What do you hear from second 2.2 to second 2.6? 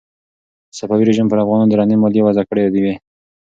وضع